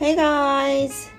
[0.00, 1.10] Hey guys,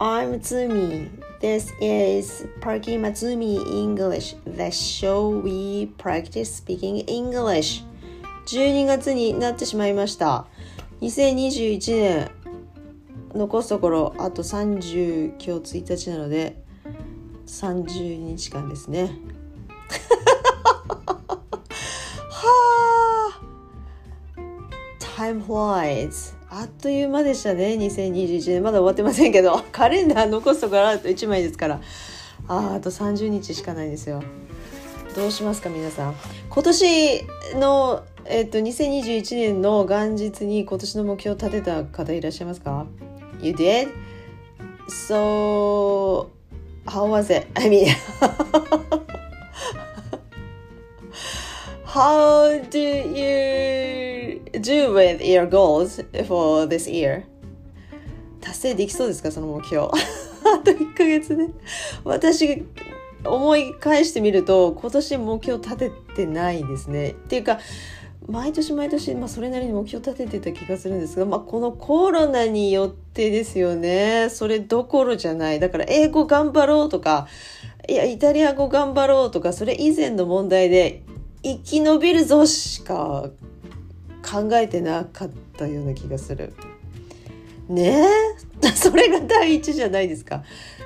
[0.00, 1.10] I'm Tsumi.
[1.42, 7.84] This is Parky Matsumi English, the show we practice speaking English.
[8.46, 10.46] 12月になってしまいました。
[11.02, 12.30] 2021年、
[13.34, 16.56] 残すところあと30今日1日なので
[17.46, 19.10] 30日間ですね。
[22.30, 23.40] はあ
[24.98, 28.62] Time flies あっという間でしたね2021年。
[28.62, 29.60] まだ終わってませんけど。
[29.72, 31.80] カレンダー残すところあと1枚ですから。
[32.46, 34.22] ああと30日しかないですよ。
[35.16, 36.14] どうしますか皆さん。
[36.48, 42.86] 今年のえっと2021年の元日に今年の目標を立てた方いらっしゃいますか
[43.42, 43.88] ？You did?
[44.88, 46.28] So
[46.86, 47.48] how was it?
[47.54, 47.88] I mean
[51.84, 53.73] How do you
[54.64, 57.24] do with your goals for this year?
[58.40, 59.30] 達成できそうですか？
[59.30, 59.84] その目標。
[59.92, 61.48] あと1ヶ月で。
[62.04, 62.64] 私、
[63.24, 67.10] 思い返してみると、今年目標立ててないですね。
[67.10, 67.58] っていうか、
[68.26, 74.28] 毎年毎年、まあ、それなりに目標立ててた気がするんですが、まあ、このコロナによってですよね。
[74.30, 75.60] それどころじゃない。
[75.60, 77.28] だから、英語頑張ろうとか、
[77.88, 81.02] いや、イタリア語頑張ろうとか、それ以前の問題で、
[81.42, 83.28] 生き延びるぞしか
[84.24, 86.54] 考えてなかったような気がする。
[87.68, 88.06] ね
[88.62, 88.68] え？
[88.74, 90.42] それが第一じゃないですか。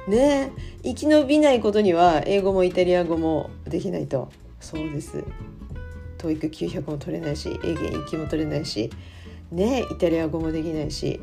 [0.08, 0.94] ねえ？
[0.94, 4.28] 生き延びないことには英語もイタリア語もできないと。
[4.60, 5.22] そうです。
[6.18, 8.90] TOEIC900 も取れないし英検1級も取れないし
[9.52, 9.94] ねえ？
[9.94, 11.20] イタリア語もできないし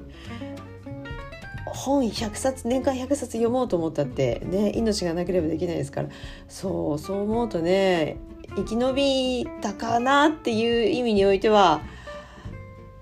[1.65, 6.09] 本100冊年間100冊読もうと思ったってね命がなければできないですから
[6.47, 8.17] そうそう思うとね
[8.55, 11.81] 生き延びたかなっていう意味においては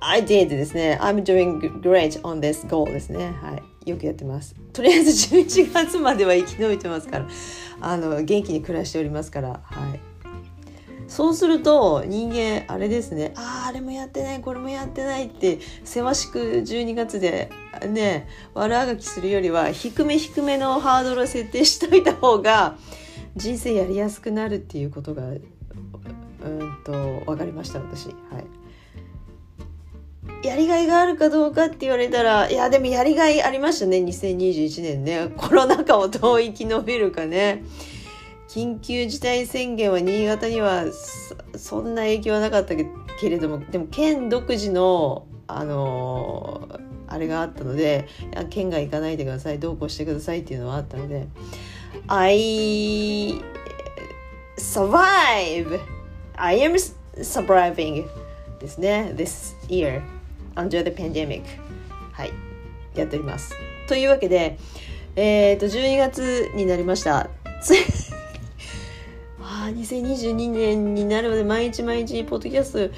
[0.06, 1.00] I did ですね。
[1.02, 3.34] I'm doing great on this goal ですね。
[3.42, 3.90] はい。
[3.90, 4.54] よくやってます。
[4.74, 7.28] とりあえず11月までは生き延びてますから。
[7.80, 9.62] あの元気に暮らしておりますから。
[9.64, 10.00] はい。
[11.08, 13.34] そうすると人間あれですね。
[13.36, 14.42] あああれもやってない。
[14.42, 17.50] これもやってないってせわしく12月で
[17.88, 22.78] ね悪あがきするよりは低め低めのハードルを設定しといた方が
[23.36, 25.42] 人生やりやすくなるっていうことがうん
[26.84, 26.92] と
[27.26, 28.08] 分かりました私。
[28.08, 28.63] はい。
[30.44, 35.32] やりがいがあるかどうかって言われたらいやでもやりがいありましたね2021年ね。
[35.38, 37.64] コロナ禍をどう生き延びるかね。
[38.48, 40.86] 緊急事態宣言は新潟には
[41.56, 42.86] そんな影響はなかったけ
[43.30, 48.08] れどもでも県独自のあのー、あれがあったので
[48.52, 51.28] 県外行かないでくださいどうこうしてくださいっていうのはあったので
[52.08, 53.42] I
[54.58, 55.80] survive.
[56.36, 56.76] I am
[57.18, 58.08] surviving.
[58.64, 59.14] ですね。
[59.16, 60.02] This year
[60.56, 61.44] under the pandemic.
[62.14, 62.32] はい。
[62.96, 63.54] やっております。
[63.88, 64.58] というわけで
[65.16, 67.30] えっ、ー、と12月になりました。
[69.42, 72.96] あ2022年になるまで毎日毎日ポッドキャスト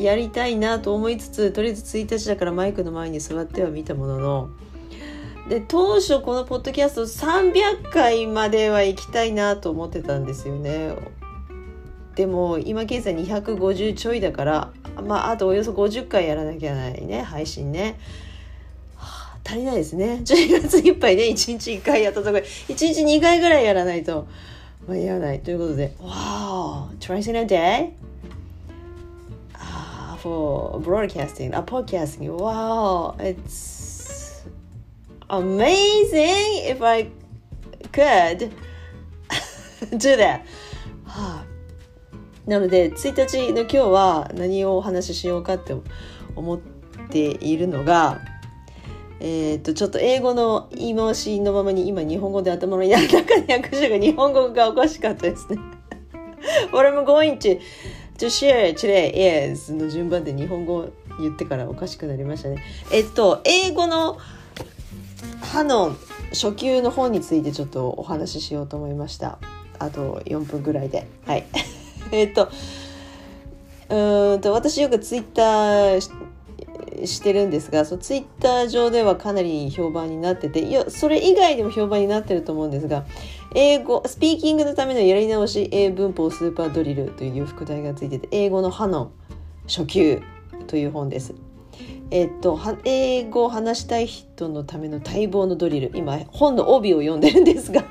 [0.00, 4.48] やりたいなと思いつつとりあえず1日だからマイクの前に座ってはみたものの。
[5.48, 10.96] で当初このポッドキャスト300回までは行きたいなと思ってたんですよね。
[12.16, 14.72] でも今現在250ちょいだから
[15.06, 18.00] まああとおよそ50回やらなきゃないね配信ね、
[18.96, 24.26] はあ、足りないですね12月いっぱいね1日1回やったところ1日2回ぐらいやらないと
[24.88, 26.88] 間に合わないということで Wow!
[27.00, 27.92] Twice in a day?
[30.18, 32.30] For broadcasting, uh, podcasting.
[32.30, 33.14] Wow!
[33.20, 34.42] It's
[35.30, 37.10] amazing if I
[37.92, 38.52] could
[39.98, 40.44] do that.
[42.46, 45.74] なので1日の今日は何をお話ししようかって
[46.34, 46.58] 思っ
[47.10, 48.20] ているのが
[49.18, 55.58] えー、とちょっと英語の言い回しのままに今日本語で頭の中に訳したが日本語がおかしかったですね。
[56.70, 57.58] What I'm going to,
[58.18, 62.62] to share today is の順番で日本語言ってからおかしくなりましたね。
[62.92, 64.18] えっと英語の
[65.40, 65.96] 歯の
[66.30, 69.38] 初級の本についてちょっとお話ししようと思いました。
[69.78, 71.06] あと4分ぐらいで。
[71.26, 71.46] はい。
[72.12, 72.48] えっと
[73.88, 76.00] うんと私よくツイッター
[77.04, 83.04] してるんですがそのツイッター上ではかなり評判になってていやそれ以外でも評判になってると思うんですが
[83.54, 89.12] 英語スピーキングのためのやり直し英文法スーパードリルという副題がついてて英語の歯の
[89.66, 90.22] 初級
[90.66, 91.34] という本です。
[92.10, 97.84] えっと、英語を話したい人のための待望のドリル今本の帯を読んでるんですが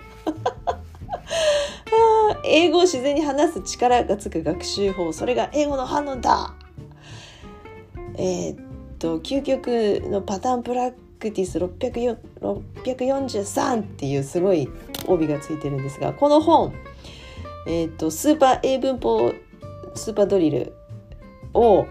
[2.46, 6.54] 英語を自然に話す力がつく学習法それが英語の反応だ
[8.18, 8.58] えー、っ
[9.00, 9.68] と究極
[10.10, 14.70] のパターンプラクティス643っていうすごい
[15.08, 16.74] 帯がついてるんですがこの本、
[17.68, 19.34] えーと、スーパー英文法
[19.96, 20.74] スーパードリル
[21.54, 21.88] を、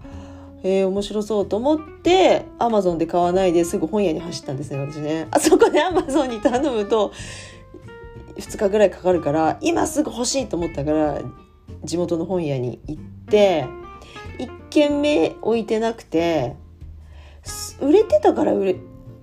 [0.67, 5.29] えー、面白そうと思ってアマゾンで買わないですぐ本屋に走ったんですね私ね。
[5.31, 7.13] あそこでアマゾンに頼むと
[8.37, 11.21] 2日ぐらいかかるから今すぐ欲しいと思ったから
[11.85, 13.67] 地元の本屋に行って
[14.39, 16.57] 1軒目置いてなくて
[17.81, 18.77] 売れてたから売れ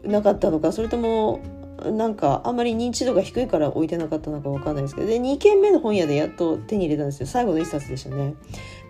[0.04, 1.42] なかったのかそれとも
[1.86, 5.08] なんかあんまり認知度が低いから置いてなかったのか分かんないですけど。
[5.08, 7.28] で2軒目の本屋でやっと手に入れたんですよ。
[7.28, 8.36] 最後の1冊でしたね。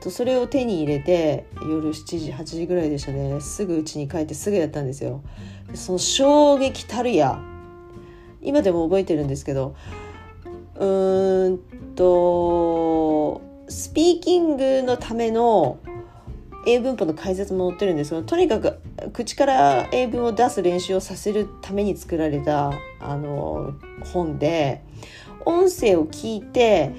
[0.02, 3.40] とそれを手に入れて夜7時8時ぐらいでしたね。
[3.40, 5.22] すぐ家に帰ってすぐやったんですよ。
[5.74, 7.40] その衝撃たるや。
[8.42, 9.76] 今でも覚えてるんですけど。
[10.76, 11.60] うーん
[11.96, 15.78] とスピーキングのための
[16.66, 18.80] 英文法の解説も載ってるんですがとにかく
[19.14, 23.74] 口から英文を出す練習をさせるために作られたあの
[24.14, 24.84] 本で
[25.46, 26.92] 音声を聞いて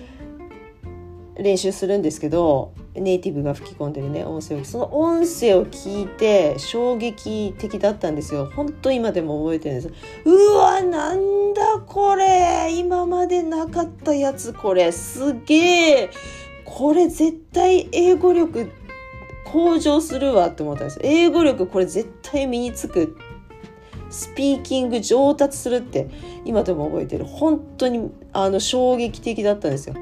[1.36, 4.64] 練習するんですけどネイティブが吹き込んでるね音声を。
[4.64, 8.50] その音声を聞いて衝撃的だったんですよ。
[8.54, 9.94] 本当今でも覚えてるんです。
[10.26, 14.92] うわなんだこれ今までなかったやつこれ。
[14.92, 16.10] すげえ。
[16.64, 18.70] これ絶対英語力
[19.52, 23.16] 向上するわって思ったんです英語力これ絶対身につく。
[24.08, 26.08] スピーキング上達するって。
[26.44, 27.24] 今でも覚えてる。
[27.24, 29.94] 本当にあの衝撃的だったんですよ。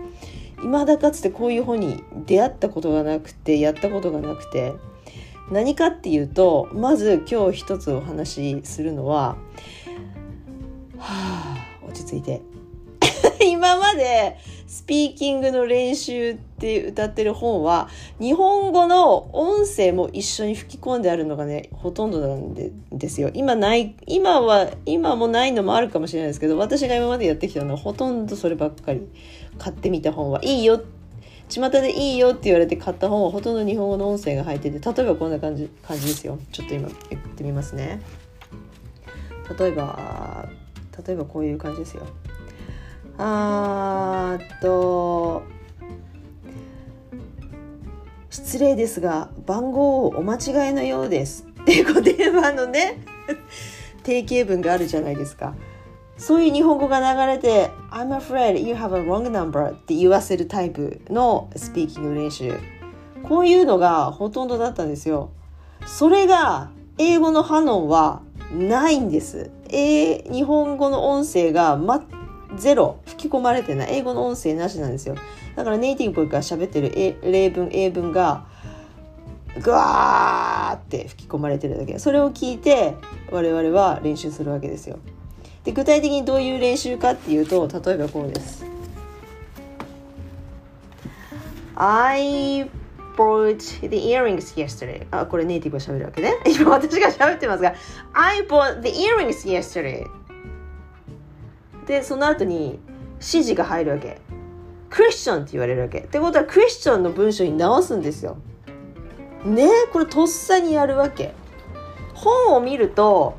[0.63, 4.75] 未だかつてこういう本に出会ったことがなくてやったことがなくて。
[5.51, 9.37] 何かっていうとまず今日一つお話しするのは
[10.97, 11.57] はあ
[11.89, 12.43] 落ち着いて。
[13.45, 14.37] 今まで
[14.69, 17.89] スピーキングの練習ってって歌ってる本は
[18.21, 23.31] 日本語の音声も一緒に吹き込んであるのがねほとんどなんでですよ。
[23.33, 29.09] 今ない今は今もないのもあるかもしれないですけど私が今までやってきたのはほとんどそればっかり
[29.59, 30.41] 買ってみた本は。
[30.45, 30.83] いいよ。
[31.49, 36.39] 巷でいいよって言われて買った本はほとんど日本語の音声が入ってて例えばこんな感じ感じですよ。
[36.53, 38.03] ちょっと今言ってみますね。
[39.59, 40.49] 例えば
[41.07, 42.07] 例えばこういう感じですよ。
[43.19, 45.43] あーと
[48.31, 51.47] 失礼ですが番号をお間違いのようです。
[51.63, 53.05] っていうご電話のね
[54.05, 55.55] 定型文があるじゃないですか。
[56.17, 62.55] そういう日本語が流れて「I'm afraid you have a wrong number」って言わせるタイプのスピーキング練習。
[63.25, 65.31] こういうのがほとんどだったんですよ。
[65.87, 68.23] それが英語のハノンは
[68.53, 72.03] ないんです、え日本語の音声がま
[72.57, 72.99] ゼロ。
[73.07, 73.99] 吹き込まれてない。
[73.99, 75.17] 英語の音声なしなんですよ。
[75.57, 76.91] だからネイティブが喋ってる
[77.23, 78.47] 例文英文が
[79.63, 81.99] グワーって吹き込まれてるだけ。
[81.99, 82.95] それを聞いて
[83.31, 84.99] 我々は練習するわけですよ。
[85.65, 88.65] で具体的にどういう練習かっていうと例えばこうです。
[91.77, 92.69] I
[93.17, 95.07] bought the earrings yesterday.
[95.11, 96.35] あこれネイティブが喋るわけね。
[96.47, 97.75] 今私が喋ってますが
[98.13, 100.07] I bought the earrings yesterday.
[101.87, 102.79] でその後に
[103.15, 104.19] 指示が入るわけ。
[104.91, 106.01] クリスチャンって言われるわけ。
[106.01, 108.37] ってことはクリスチャンの文章に直すんですよ。
[109.45, 109.69] ね？
[109.93, 111.33] これとっさにやるわけ。
[112.15, 113.39] 本を見ると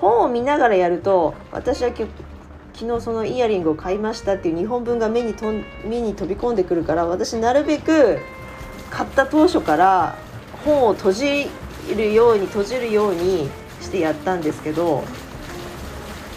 [0.00, 2.08] 本を見ながらやると私は昨
[2.74, 5.52] 日そのイヤリングを買いましたっていう日本文が目にと
[5.84, 8.18] 目に飛び込んでくるから私なるべく
[8.90, 10.16] 買った当初から
[10.64, 11.50] 本を閉じ
[11.94, 13.48] るように閉じるように
[13.80, 15.04] してやったんですけど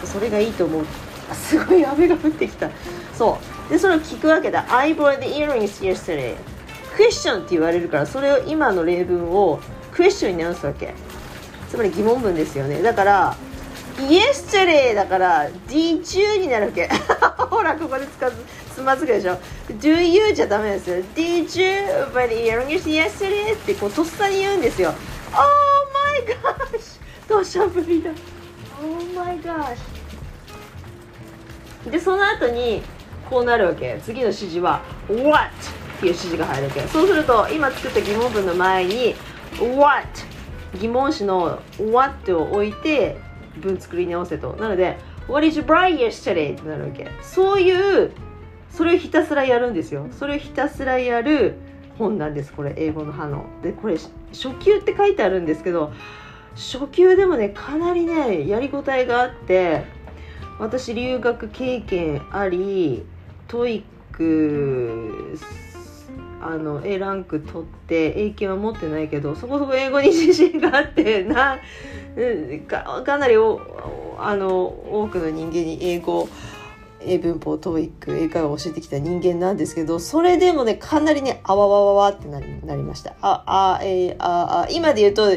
[0.03, 0.85] それがいいと思う。
[1.33, 2.69] すごい雨が降ってきた。
[3.13, 3.54] そう。
[3.69, 4.65] でそれを聞くわけだ。
[4.69, 6.35] I bought the earrings yesterday
[6.95, 9.59] クエスチョンって言われるからそれを今の例文を
[9.91, 10.93] クエスチョンに直すわけ。
[11.69, 12.81] つまり疑問文ですよね。
[12.81, 13.35] だから
[13.97, 16.89] yesterday だから did you になるわけ。
[17.49, 18.33] ほらここで使う
[18.73, 19.37] つまずくでしょ。
[19.79, 20.97] do you じゃダメですよ。
[21.15, 24.93] did you but earrings yesterday ってこうとっさに言うんですよ。
[25.33, 25.41] Oh
[26.13, 26.23] my
[26.77, 28.11] gosh どうしようぶりだ。
[28.81, 29.77] Oh my gosh
[31.89, 32.81] でその後に
[33.29, 33.99] こうなるわけ。
[34.03, 35.49] 次の指示は what
[35.97, 36.81] っていう指示が入るわけ。
[36.81, 39.15] そうすると今作った疑問文の前に
[39.59, 40.07] what
[40.79, 43.17] 疑問詞の what を置いて
[43.57, 44.53] 文作り直せと。
[44.53, 46.53] なので What did you buy yesterday?
[46.53, 47.09] ってなるわけ。
[47.21, 48.11] そういう
[48.69, 50.07] それをひたすらやるんですよ。
[50.11, 51.55] それをひたすらやる
[51.97, 52.73] 本なんですこれ。
[52.77, 53.45] 英語の派の。
[53.63, 53.97] でこれ
[54.33, 55.93] 初級って書いてあるんですけど
[56.55, 59.85] 初級でもねかなりねやりごたえがあって
[60.59, 63.05] 私留学経験あり
[63.47, 65.37] TOEIC
[66.41, 71.59] あの A ランク取って英検は持ってないけどそこそこ英語に自信があってな
[72.67, 76.29] かかなりおあの多くの人間に英語
[77.01, 83.15] 英文法 TOEIC 英会話を教えてきた人間なんですけどそれでもねかなりねあわわわわってなりなりました。
[83.21, 85.29] ああえああ今で言うと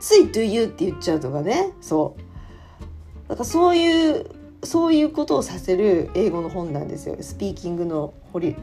[0.00, 1.72] つい do you って言っちゃうとかね。
[1.80, 3.28] そう。
[3.28, 4.26] だからそういう
[4.64, 7.16] そういうことをさせる英語の本なんですよ。
[7.20, 8.14] スピーキングの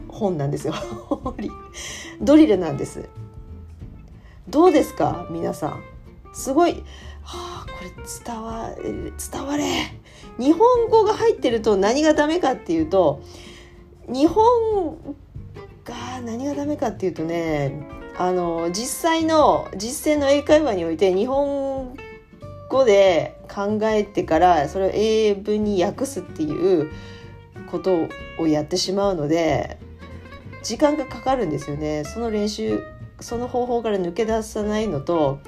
[0.08, 0.74] 本なんですよ。
[2.20, 3.08] ドリルなんです。
[4.48, 5.26] どうですか？
[5.30, 5.82] 皆さん。
[6.34, 6.72] すごい、
[7.22, 7.90] はあ、これ
[8.24, 9.64] 伝わ伝われ。
[10.38, 13.22] 日本語が入ってると何がダメかっていうと
[14.08, 14.96] 日本
[15.84, 21.94] が何がダメかっていうとねあの実際の実践の英会話において日本
[22.72, 26.90] 語で考えてからそれを英文に訳すっていう
[27.70, 29.78] ことをやってしまうので
[30.62, 32.04] 時間がかかるんですよね。
[32.04, 32.82] その練習
[33.20, 35.40] その方法から抜け出さないのと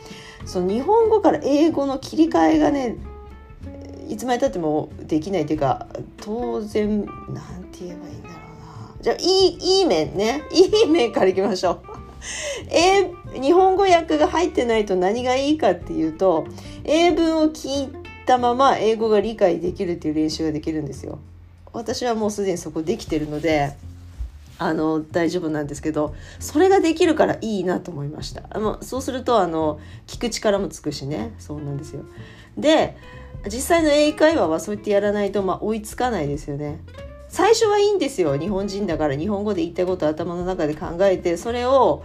[0.45, 2.99] その日本語から英語の切り替えがね
[4.09, 5.87] いつまでたってもできないというか
[6.21, 9.03] 当然なんて言えばいいんだろうな。
[9.03, 10.43] じゃあいいいい面ね。
[10.53, 11.81] いい面からいきましょう。
[12.71, 16.47] 英日本語訳が入ってないと何がいいかっていうと
[16.85, 17.93] 英文を聞い
[18.27, 21.19] たまま英語が理解できるっていう練習ができるんですよ。
[21.73, 23.73] 私はもうすでにそこできてるので
[24.59, 28.45] あの大丈夫なんですけどそれができるからいいなと思いました。
[28.51, 31.35] あのそうするとあの聞く力もつくしね。
[31.39, 32.05] そうなんですよ。
[32.57, 32.97] で
[33.47, 36.81] 実際の英会話はそうやってやらないと、まあ、追いつかないですよね。
[37.29, 38.39] 最初はいいんですよ。
[38.39, 42.05] 日本人だから日本語で言いたことを頭の中で考えてそれを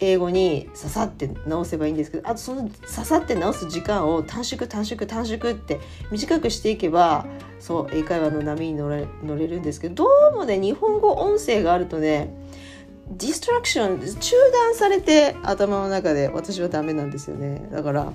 [0.00, 5.78] 英語にささって直せばいいんですけどあとそのささって直す時間を短縮短縮短縮って
[6.10, 7.26] 短くしていけば
[7.58, 12.34] そう英会話の波に乗れ乗れるんですけどどうもね日本語音声があるとね
[13.10, 17.68] ディストラクション中断されて頭の中で私はダメなんですよね。
[17.72, 18.12] だから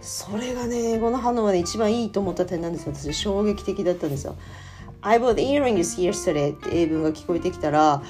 [0.00, 2.92] それがね英語の反応はね一番いいと思った点なんですよ。
[2.94, 4.36] 私衝撃的だったんですよ。
[5.00, 8.02] I bought earrings yesterday って英文が聞こえてきたら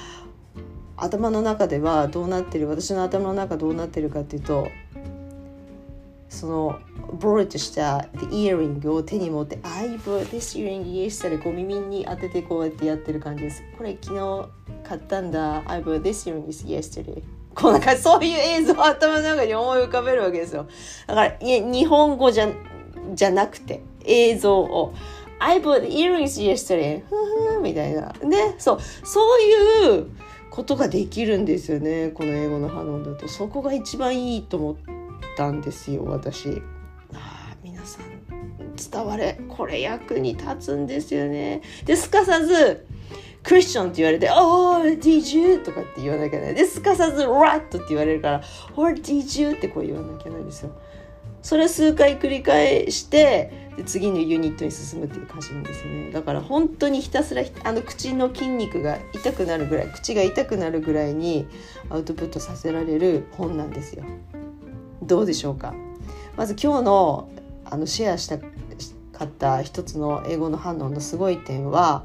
[1.03, 4.67] 頭の中ではどうなってる私の頭の中どうなってるかっていうと
[6.29, 6.79] その
[7.13, 13.63] ボロッとした the earring を手に持って I bought this earring yesterday こう耳に当ててこうやってやってる感じです。
[13.77, 14.49] これ昨日
[14.83, 15.63] 買ったんだ。
[15.65, 17.23] I bought this earring yesterday
[17.55, 20.67] こうなんかそういう映像を頭の中に思い浮かべるわけですよ。
[21.07, 22.47] だから日本語じゃ
[23.15, 24.93] じゃなくて映像を。
[25.39, 27.01] I bought earrings yesterday
[27.61, 28.13] みたいな。
[28.23, 30.07] ねそうそういう
[30.49, 33.27] ことができるんですよねこの英語の反応だと。
[33.27, 34.75] そこが一番いいと思っ
[35.37, 36.61] たんですよ私。
[37.13, 38.19] あ皆さん
[38.75, 41.61] 伝われこれ役に立つんですよね。
[41.85, 42.85] ですかさず
[43.43, 46.55] クリスチョンって言われて「Oh, did you?」とかって言わなきゃない。
[46.55, 48.41] ですかさず「Rat」って言われるから
[48.75, 50.71] 「What did you?」ってこう言わなきゃないんですよ。
[51.41, 56.11] それ数回繰り返してで次のユニットに進むっていう感じなんですよね。
[56.11, 61.47] だから本当にひたすらあの口の筋肉が痛くなるぐらい口が痛くなるぐらいに
[61.89, 64.03] アウトプットさせられる本なんですよ。
[65.01, 65.73] どうでしょうか？
[66.37, 67.29] まず今日の
[67.65, 68.45] あのシェアしたか
[69.25, 72.03] った一つの英語の反応のすごい点は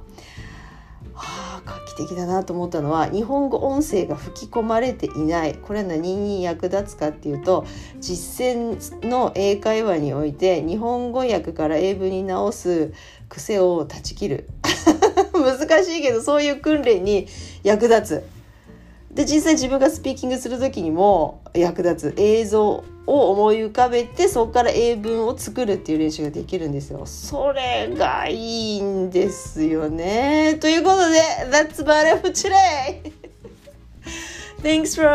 [1.94, 5.54] 期的だなと思ったのは日本語音声が吹き込まれていない。
[5.54, 7.64] これは何に役立つかっていうと
[8.00, 12.92] 実践の英会話において日本語訳から英文に直す
[13.28, 14.48] 癖を断ち切る。
[15.34, 17.26] 難しいけどそういう訓練に
[17.62, 18.24] 役立つ。
[19.14, 22.20] で実際自分がスピーキングする時にも役立つ。
[22.20, 27.04] 映像を思い浮かべてそこから英文を作るっていう練習ができるんですよ。
[27.06, 30.56] それがいいんですよね。
[30.60, 31.20] ということで
[31.50, 33.12] That's about it for today!
[34.62, 35.06] Thanks for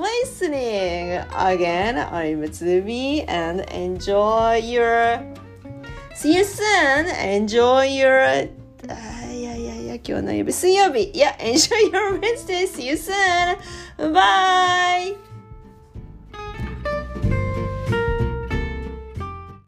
[0.00, 1.22] listening!
[1.36, 5.20] Again, I'm Tsubi and enjoy your...
[6.14, 7.06] See you soon!
[7.06, 8.48] Enjoy your...
[8.88, 10.52] あいやいやいや、今日の曜日。
[10.54, 12.66] 水曜日いや、enjoy your Wednesday!
[12.66, 13.58] See you soon!
[14.14, 15.27] Bye!